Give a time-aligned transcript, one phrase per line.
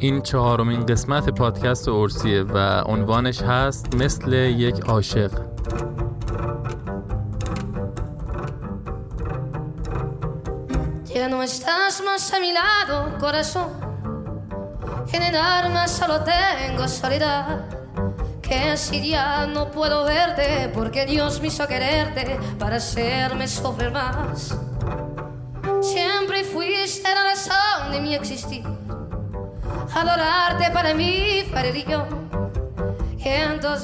[0.00, 5.30] این چهارمین قسمت پادکست اورسیه و عنوانش هست مثل یک عاشق.
[25.94, 28.64] Siempre fuiste la razón de mi existir.
[29.94, 31.44] Adorarte para mí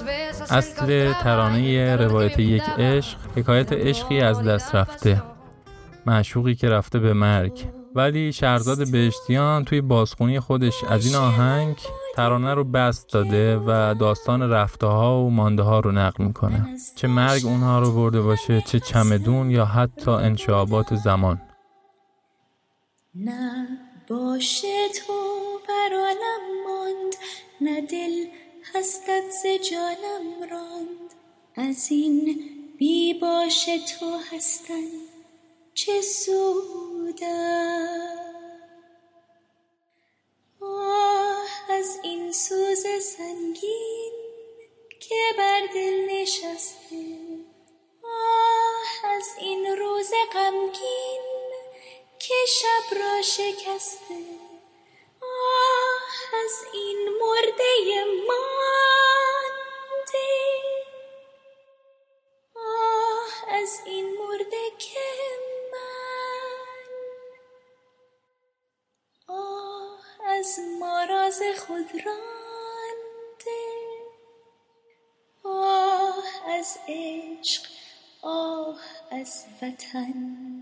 [0.06, 5.22] besos اصل ترانه روایت یک عشق حکایت عشقی از دست رفته.
[6.06, 7.66] معشوقی که رفته به مرگ.
[7.95, 11.77] ولی شهرزاد بهشتیان توی بازخونی خودش از این آهنگ
[12.15, 16.66] ترانه رو بست داده و داستان رفته ها و مانده ها رو نقل می‌کنه.
[16.97, 21.41] چه مرگ اونها رو برده باشه چه چمدون یا حتی انشابات زمان.
[23.15, 23.66] نه
[24.09, 25.35] باشه تو
[25.69, 27.16] بر عالم ماند
[27.60, 28.27] نه دل
[28.75, 31.15] هستت ز جانم راند.
[31.56, 32.41] از این
[32.78, 34.88] بی باشه تو هستن
[35.75, 38.16] چه سودم
[41.69, 44.12] از این سوز سنگین
[45.00, 47.19] که بر دل نشسته.
[48.04, 51.21] آه از این روز غمگین
[52.19, 54.35] که شب را شکسته.
[56.34, 59.47] از این مرده مانده
[62.56, 64.98] آه از این مرده که
[65.72, 66.92] من
[69.28, 73.66] آه از ماراز خود رانده
[75.44, 77.62] آه از عشق
[78.22, 80.56] آه از وطن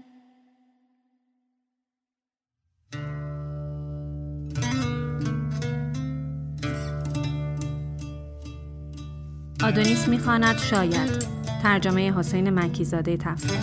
[9.64, 11.26] آدونیس می‌خواند شاید.
[11.62, 13.58] ترجمه حسین مکیزاده تفسیر.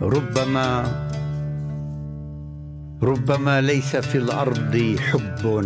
[0.00, 0.84] ربما
[3.02, 5.64] ربما ليس في الارض حب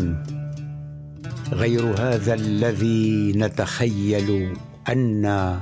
[1.52, 5.56] غير هذا الذي نتخيل ان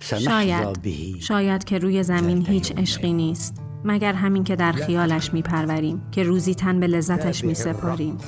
[0.00, 0.82] شاید.
[0.82, 3.62] به شاید که روی زمین هیچ عشقی نیست.
[3.84, 8.18] مگر همین که در خیالش میپروریم که روزی تن به لذتش میسپاریم.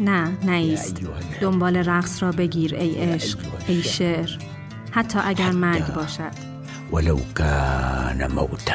[0.00, 1.00] نه نیست
[1.40, 4.30] دنبال رقص را بگیر ای عشق ای شعر.
[4.90, 6.32] حتی اگر مرگ باشد.
[6.92, 8.74] ولو كان موتا.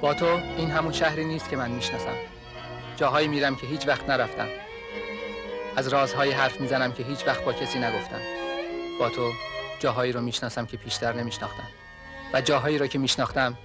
[0.00, 0.26] با تو
[0.56, 2.14] این همون شهری نیست که من می‌شناسم.
[2.96, 4.48] جاهایی میرم که هیچ وقت نرفتم.
[5.76, 8.20] از رازهایی حرف می‌زنم که هیچ وقت با کسی نگفتم.
[9.00, 9.32] با تو
[9.78, 11.68] جاهایی رو می‌شناسم که پیشتر نمیشناختم.
[12.32, 13.58] و جاهایی رو که میشناختم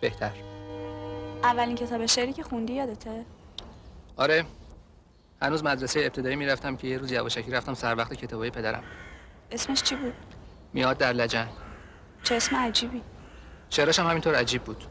[0.00, 0.32] بهتر.
[1.42, 3.24] اولین کتاب شعری که خوندی یادته؟
[4.18, 4.44] آره.
[5.42, 8.82] هنوز مدرسه ابتدایی می‌رفتم که یه روز یواشکی رفتم سر وقت کتابای پدرم.
[9.50, 10.14] اسمش چی بود؟
[10.72, 11.48] میاد در لجن.
[12.22, 13.02] چه اسم عجیبی.
[13.70, 14.84] شعرش هم همینطور عجیب بود.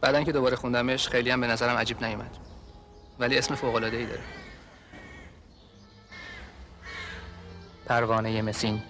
[0.00, 2.36] بعدن که دوباره خوندمش خیلی هم به نظرم عجیب نیومد.
[3.18, 4.22] ولی اسم فوق العاده ای داره.
[7.86, 8.82] پروانه مسین.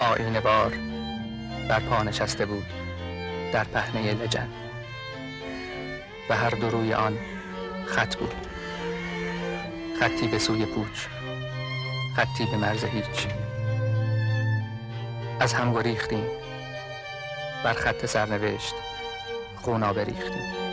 [0.00, 0.74] آینه بار.
[1.68, 2.66] بر پا نشسته بود.
[3.52, 4.48] در پهنه لجن.
[6.30, 7.18] و هر دو روی آن
[7.86, 8.34] خط بود.
[10.00, 11.06] خطی به سوی پوچ.
[12.16, 13.28] خطی به مرز هیچ.
[15.40, 16.26] از هم گریختیم.
[17.64, 18.74] بر خط سرنوشت
[19.56, 20.65] خونا بریختیم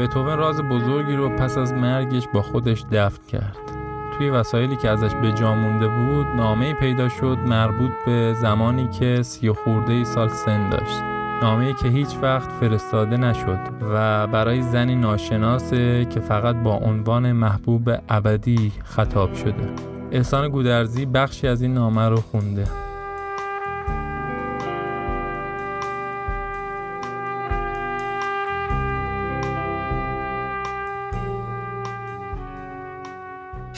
[0.00, 3.56] بتوون راز بزرگی رو پس از مرگش با خودش دفن کرد.
[4.18, 9.22] توی وسایلی که ازش به جا مونده بود نامه پیدا شد مربوط به زمانی که
[9.22, 11.02] سی خورده ای سال سن داشت.
[11.42, 13.58] نامه که هیچ وقت فرستاده نشد
[13.92, 19.74] و برای زنی ناشناسه که فقط با عنوان محبوب ابدی خطاب شده.
[20.12, 22.87] احسان گودرزی بخشی از این نامه رو خونده.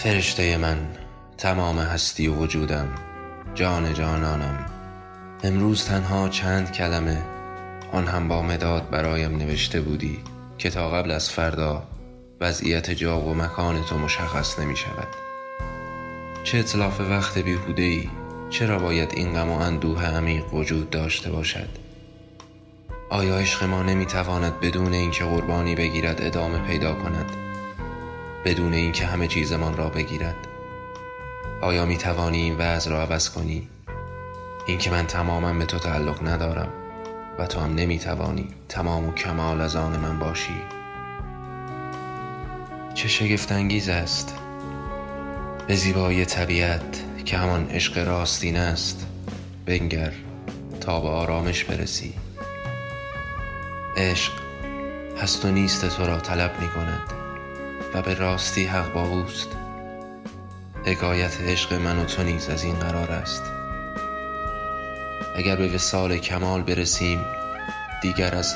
[0.03, 0.79] فرشته من
[1.39, 2.89] تمام هستی و وجودم
[3.55, 4.67] جان جانانم.
[5.43, 7.23] امروز تنها چند کلمه
[7.93, 10.19] آن هم با مداد برایم نوشته بودی
[10.59, 11.83] که تا قبل از فردا
[12.41, 15.09] وضعیت جا و مکان تو مشخص نمی شود.
[16.45, 18.09] چه اطلاف وقت بیهوده ای
[18.51, 21.69] چرا باید این غم و اندوه عمیق وجود داشته باشد؟
[23.11, 27.50] آیا عشق ما نمی تواند بدون اینکه قربانی بگیرد ادامه پیدا کند؟
[28.45, 30.37] بدون اینکه همه چیزمان را بگیرد؟
[31.61, 33.69] آیا می توانی این وضع را عوض کنی؟
[34.67, 36.69] اینکه من تماما به تو تعلق ندارم
[37.39, 40.63] و تو هم نمی توانی تمام و کمال از آن من باشی.
[42.95, 44.39] چه شگفت انگیز است.
[45.67, 49.07] به زیبایی طبیعت که همان عشق راستین است
[49.67, 50.13] بنگر
[50.81, 52.15] تا به آرامش برسی.
[53.97, 54.33] عشق
[55.23, 57.20] هست و نیست تو را طلب می کند
[57.95, 59.49] و به راستی حق با اوست.
[60.85, 63.43] حکایت عشق من و تو نیز از این قرار است.
[65.37, 67.25] اگر به وسال کمال برسیم
[68.03, 68.55] دیگر از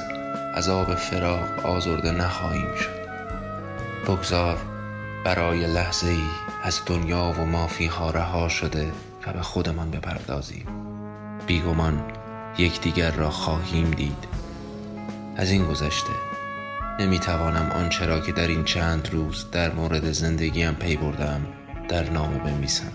[0.54, 3.04] عذاب فراق آزرده نخواهیم شد.
[4.06, 4.58] بگذار
[5.24, 6.24] برای لحظه ای
[6.62, 8.92] از دنیا و مافیها رها شده
[9.26, 10.66] و به خودمان بپردازیم.
[11.46, 12.04] بیگمان
[12.58, 14.24] یکدیگر را خواهیم دید.
[15.36, 16.33] از این گذشته
[16.98, 21.46] نمی‌توانم آنچه را که در این چند روز در مورد زندگیم پی بردم
[21.88, 22.92] در نامه بنویسم.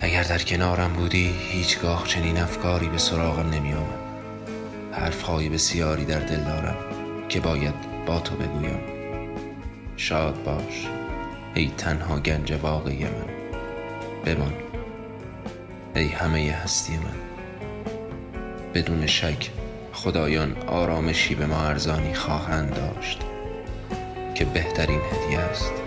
[0.00, 3.98] اگر در کنارم بودی هیچگاه چنین افکاری به سراغم نمی آمد
[4.92, 6.76] حرفهای بسیاری در دل دارم
[7.28, 7.74] که باید
[8.06, 8.80] با تو بگویم.
[9.96, 10.88] شاد باش
[11.54, 13.26] ای تنها گنج واقعی من.
[14.24, 14.52] بمان
[15.94, 17.16] ای همه هستی من.
[18.74, 19.50] بدون شک
[19.96, 23.20] خدایان آرامشی به ما ارزانی خواهند داشت
[24.34, 25.85] که بهترین هدیه است.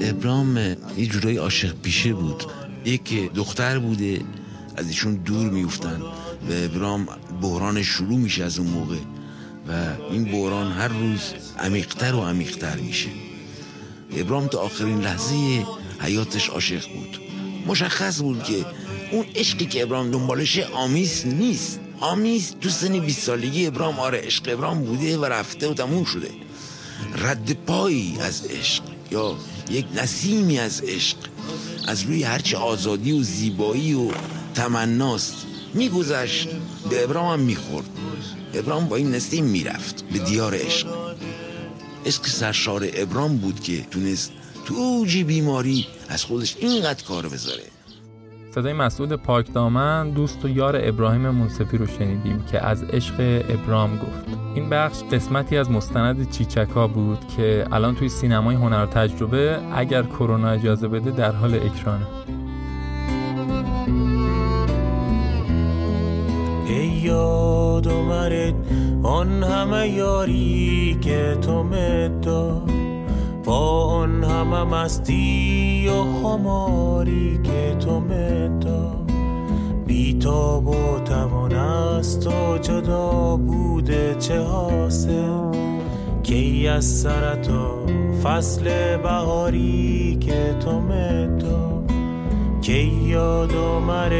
[0.00, 0.56] ابرام
[0.98, 2.44] یه جورایی عاشق پیشه بود.
[2.84, 4.20] یک دختر بوده
[4.76, 6.00] از ایشون دور میفتن
[6.50, 7.08] و ابرام
[7.42, 8.96] بحران شروع میشه از اون موقع.
[9.68, 9.72] و
[10.10, 11.20] این بحران هر روز
[11.58, 13.08] عمیقتر و عمیقتر میشه.
[14.16, 15.66] ابرام تا آخرین لحظه
[16.00, 17.20] حیاتش عاشق بود.
[17.66, 18.66] مشخص بود که
[19.10, 21.80] اون عشقی که ابرام دنبالشه آمیز نیست.
[22.00, 26.30] آمیز تو سن 20 سالگی ابرام آره عشق ابرام بوده و رفته و تموم شده.
[27.16, 29.36] رد پایی از عشق یا
[29.70, 31.16] یک نسیمی از عشق
[31.86, 34.10] از روی هرچه آزادی و زیبایی و
[34.54, 35.34] تمناست
[35.74, 36.48] میگذشت.
[36.90, 37.88] به ابرام هم می‌خورد.
[38.54, 40.86] ابرام با این نسیم می‌رفت به دیار عشق.
[42.06, 44.32] عشق سرشار ابرام بود که تونست
[44.64, 47.62] تو اوج بیماری از خودش اینقدر کار بذاره.
[48.50, 54.38] صدای مسعود پاکدامن دوست و یار ابراهیم منصفی رو شنیدیم که از عشق ابرام گفت.
[54.54, 60.50] این بخش قسمتی از مستند چیچکا بود که الان توی سینمای هنر تجربه اگر کرونا
[60.50, 62.06] اجازه بده در حال اکرانه.
[67.02, 67.88] یاد
[69.02, 72.62] آن همه یاری که تو مدا
[73.44, 78.96] با آن همه مستی و خماری که تو مدا
[79.86, 85.50] بیتاب و توان است و جدا بوده چه حاصل؟
[86.22, 87.86] کی از سرتا
[88.22, 91.82] فصل بهاری که تو مدا
[92.60, 94.12] کی یاد آمد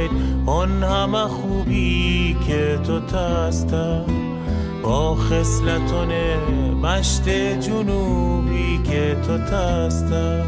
[0.46, 4.04] آن همه خوبی که تو تسته
[4.82, 6.08] با خسلتون
[6.82, 7.28] مشت
[7.60, 10.44] جنوبی که تو تسته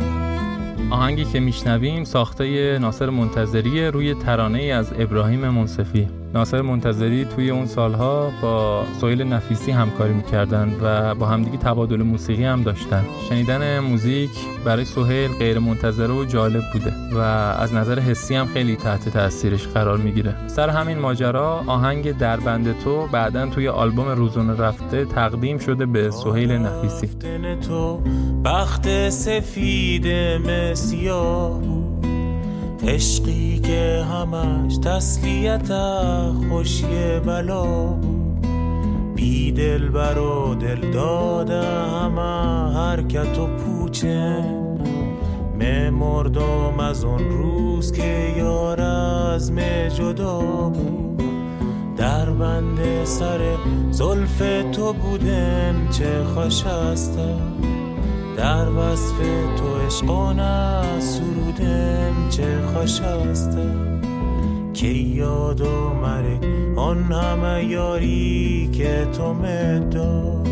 [0.90, 6.08] آهنگی که میشنویم ساخته ناصر منتظری روی ترانه ای از ابراهیم منصفی.
[6.34, 12.44] ناصر منتظری توی اون سالها با سویل نفیسی همکاری می‌کردن و با همدیگه تبادل موسیقی
[12.44, 13.04] هم داشتن.
[13.28, 14.30] شنیدن موزیک
[14.64, 19.66] برای سهیل غیر منتظره و جالب بوده و از نظر حسی هم خیلی تحت تاثیرش
[19.66, 20.34] قرار می‌گیره.
[20.46, 26.52] سر همین ماجرا آهنگ دربند تو بعدا توی آلبوم روزونه رفته تقدیم شده به سهیل
[26.52, 27.08] نفیسی.
[27.68, 28.02] تو
[28.44, 30.06] بخت سفید
[32.86, 35.72] عشقی که همش تسلیت
[36.48, 37.94] خوشی بلا
[39.14, 44.44] بی دل بر و دل داده همه حرکت و پوچه.
[45.90, 51.22] مردم از اون روز که یار از می جدا بود.
[51.96, 53.40] در بند سر
[53.90, 57.34] زلف تو بودن چه خوش هسته
[58.36, 59.18] در وصف
[59.56, 60.82] تو عشقانه
[61.56, 64.00] سرودن چه خوش هستم
[64.74, 66.38] که یاد و مره
[66.76, 70.46] آن همه یاری که تو مدار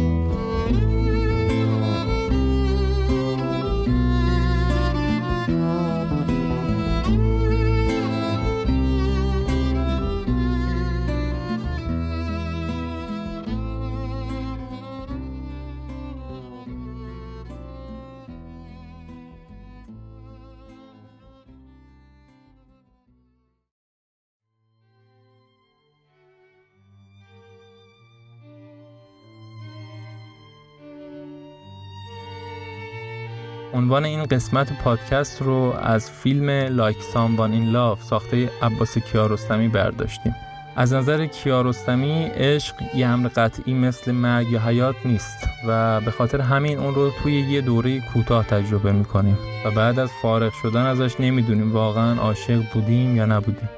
[33.80, 40.34] عنوان این قسمت پادکست رو از فیلم لایک ساموان این لاف ساخته عباس کیارستمی برداشتیم.
[40.76, 46.40] از نظر کیارستمی عشق یه امر قطعی مثل مرگ یا حیات نیست و به خاطر
[46.40, 51.20] همین اون رو توی یه دوره کوتاه تجربه می‌کنیم و بعد از فارغ شدن ازش
[51.20, 53.68] نمی‌دونیم واقعا عاشق بودیم یا نبودیم.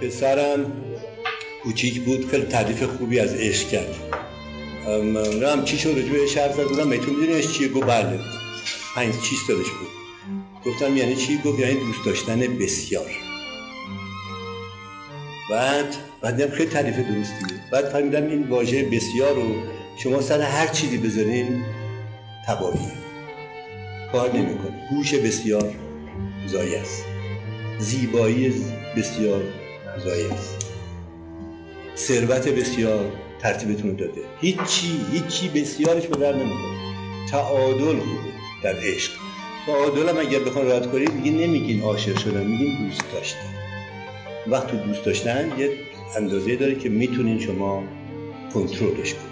[0.00, 0.72] پسرم
[1.62, 3.94] کوچیک بود خیلی تعریف خوبی از عشق کرد.
[5.52, 8.20] هم چی شد رجوع بهش حرف زد بودم میتون میدونیش چیه گفت بله.
[8.94, 9.88] پنج چیز دادش بود.
[10.66, 13.10] گفتم یعنی چی؟ گفت یعنی دوست داشتن بسیار.
[15.50, 19.54] بعد بعد خیلی تعریف درستیه بعد فهمیدم این واژه بسیار رو
[20.02, 21.64] شما سر هر چیزی بذارین
[22.46, 22.92] تباهیه
[24.12, 24.88] کار نمی‌کنه.
[24.90, 25.74] گوش بسیار
[26.46, 27.04] زایی است.
[27.78, 28.54] زیبایی
[28.96, 29.42] بسیار
[30.04, 30.66] زایی است.
[31.96, 34.20] ثروت بسیار ترتیبتون داده.
[34.40, 36.78] هیچی هیچی بسیارش به در نمی‌کنه
[37.30, 39.12] تعادل خوبه در عشق.
[39.66, 43.54] تعادل هم اگر بخوان رد کنید دیگه نمیگین عاشق شدن میگین دوست داشتن.
[44.46, 45.70] وقت دوست داشتن یه
[46.16, 47.84] اندازه داره که می‌تونین شما
[48.54, 49.27] کنترلش کنید.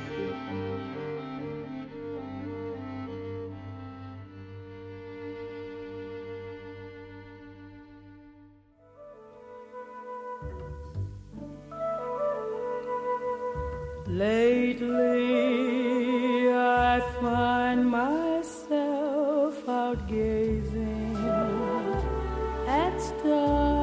[23.06, 23.75] Stars,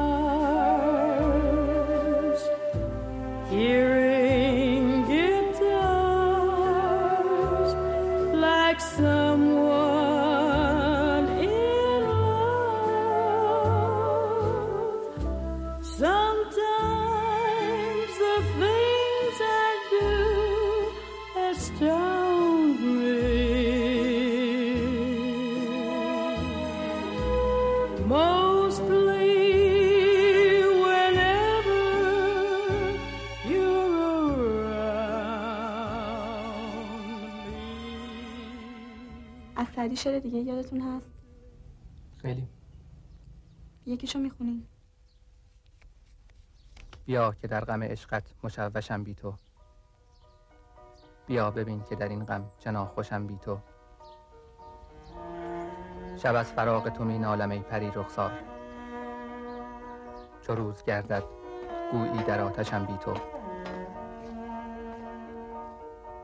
[39.94, 41.10] سعدی شعر دیگه یادتون هست؟
[42.22, 42.48] خیلی.
[43.86, 44.66] یکیشو می‌خونین.
[47.06, 49.34] بیا که در غم عشقت مشوشم بی تو.
[51.26, 53.58] بیا ببین که در این غم چنا خوشم بی تو.
[56.16, 58.32] شب از فراق تو می نالم ای پری رخسار.
[60.42, 61.24] چو روز گردد
[61.92, 63.14] گویی در آتشم بی تو.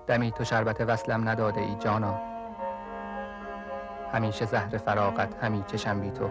[0.07, 2.30] دمی تو شربت وصلم نداده ای جانا.
[4.13, 6.31] همیشه زهر فراقت همی چشم بی تو.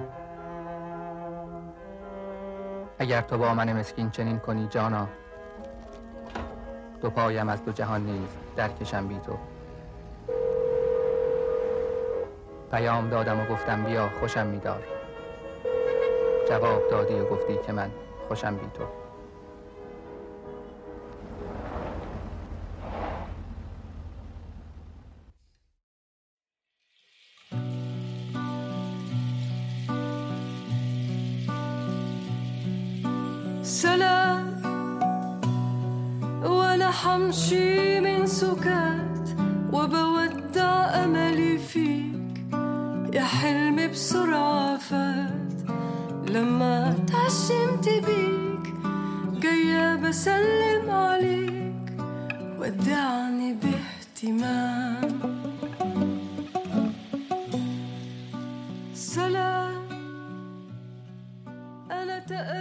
[3.00, 5.08] اگر تو با من مسکین چنین کنی جانا
[7.02, 9.38] دو پایم از دو جهان نیز درکشم بی تو.
[12.72, 14.84] پیام دادم و گفتم بیا خوشم میدار.
[16.50, 17.92] جواب دادی و گفتی که من
[18.28, 19.09] خوشم بی تو.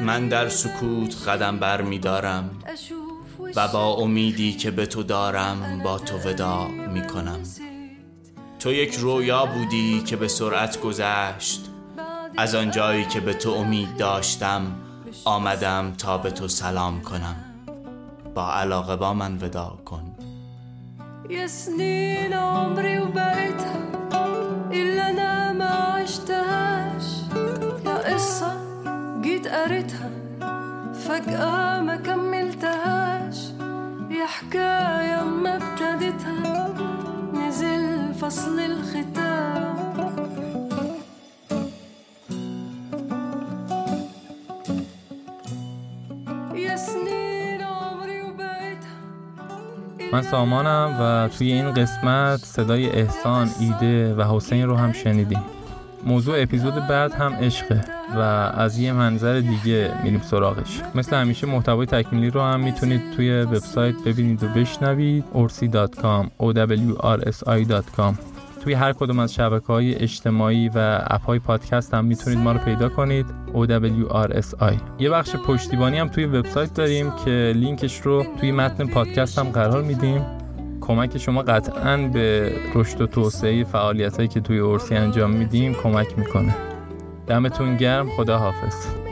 [0.00, 2.50] من در سکوت قدم بر می دارم
[3.56, 7.38] و با امیدی که به تو دارم با تو وداع می کنم.
[8.58, 11.64] تو یک رویا بودی که به سرعت گذشت.
[12.36, 14.76] از آن جایی که به تو امید داشتم
[15.24, 17.36] آمدم تا به تو سلام کنم.
[18.34, 20.14] با علاقه با من وداع کن.
[29.38, 30.10] جيت قريتها
[30.94, 33.36] فجأة ما كملتهاش.
[34.10, 36.74] يا حكاية ما ابتديتها
[37.34, 39.78] نزل فصل الختام.
[50.12, 55.42] من سامانم و توی این قسمت صدای احسان، ایده و حسین رو هم شنیدیم.
[56.04, 57.97] موضوع اپیزود بعد هم عشقه.
[58.14, 58.18] و
[58.54, 60.82] از یه منظر دیگه میریم سراغش.
[60.94, 65.24] مثل همیشه محتوای تکمیلی رو هم می‌تونید توی وبسایت ببینید و بشنوید.
[65.34, 68.14] orsi.com owrsi.com
[68.64, 72.58] توی هر کدوم از شبکه های اجتماعی و اپ های پادکست هم می‌تونید ما رو
[72.58, 73.26] پیدا کنید.
[73.54, 79.48] OWRSI یه بخش پشتیبانی هم توی وبسایت داریم که لینکش رو توی متن پادکست هم
[79.48, 80.26] قرار میدیم.
[80.80, 86.18] کمک شما قطعا به رشد و توسعه فعالیت هایی که توی اورسی انجام میدیم کمک
[86.18, 86.54] می‌کنه.
[87.28, 88.08] دمتون گرم.
[88.10, 89.07] خدا حافظ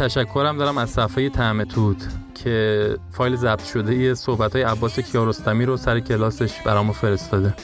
[0.00, 1.96] تشکرم دارم از صفحه طعم توت
[2.44, 7.54] که فایل ضبط شده یه صحبت های عباس کیارستمی رو سر کلاسش برامو فرستاده.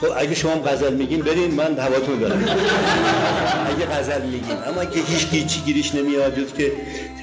[0.00, 2.44] خب اگه شما هم غزل میگین برین من هواتون دارم.
[3.66, 4.56] اگه غزل میگین.
[4.66, 6.72] اما اگه هیچ گیچی گیریش نمیاد جز که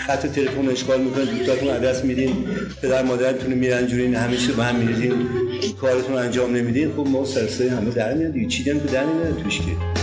[0.08, 2.46] خط تلفن اشغال می‌کنه دوستاتون عدس میدین
[2.82, 5.30] پدر مادرتون میرن جورین همیشه به هم میریزین
[5.82, 10.03] کارتون انجام نمیدین خب ما سرسای همه در میاد چی دن در نمیاد توش که.